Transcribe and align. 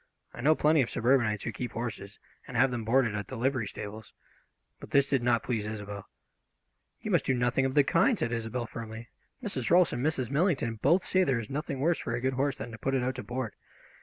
I 0.33 0.41
know 0.41 0.55
plenty 0.55 0.81
of 0.81 0.89
suburbanites 0.89 1.43
who 1.43 1.51
keep 1.51 1.73
horses 1.73 2.17
and 2.47 2.57
have 2.57 2.71
them 2.71 2.83
boarded 2.83 3.13
at 3.13 3.27
the 3.27 3.37
livery 3.37 3.67
stables. 3.67 4.13
But 4.79 4.89
this 4.89 5.07
did 5.07 5.21
not 5.21 5.43
please 5.43 5.67
Isobel. 5.67 6.07
"You 7.01 7.11
must 7.11 7.25
do 7.27 7.35
nothing 7.35 7.65
of 7.65 7.75
the 7.75 7.83
kind!" 7.83 8.17
said 8.17 8.31
Isobel 8.31 8.65
firmly. 8.65 9.09
"Mrs. 9.43 9.69
Rolfs 9.69 9.93
and 9.93 10.03
Mrs. 10.03 10.31
Millington 10.31 10.77
both 10.81 11.05
say 11.05 11.23
there 11.23 11.37
is 11.39 11.51
nothing 11.51 11.79
worse 11.81 11.99
for 11.99 12.15
a 12.15 12.19
good 12.19 12.33
horse 12.33 12.55
than 12.55 12.71
to 12.71 12.79
put 12.79 12.95
it 12.95 13.03
out 13.03 13.13
to 13.13 13.21
board. 13.23 13.53